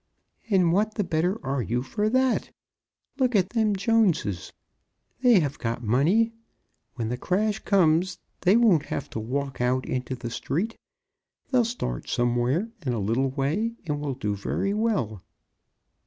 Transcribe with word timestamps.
"And 0.49 0.73
what 0.73 0.95
the 0.95 1.03
better 1.03 1.37
are 1.45 1.61
you 1.61 1.83
for 1.83 2.09
that? 2.09 2.49
Look 3.19 3.35
at 3.35 3.51
them 3.51 3.75
Joneses; 3.75 4.51
they 5.21 5.41
have 5.41 5.59
got 5.59 5.83
money. 5.83 6.31
When 6.95 7.09
the 7.09 7.19
crash 7.19 7.59
comes, 7.59 8.17
they 8.39 8.57
won't 8.57 8.87
have 8.87 9.11
to 9.11 9.19
walk 9.19 9.61
out 9.61 9.85
into 9.85 10.15
the 10.15 10.31
street. 10.31 10.75
They'll 11.51 11.65
start 11.65 12.09
somewhere 12.09 12.71
in 12.83 12.93
a 12.93 12.99
little 12.99 13.29
way, 13.29 13.75
and 13.85 14.01
will 14.01 14.15
do 14.15 14.35
very 14.35 14.73
well." 14.73 15.21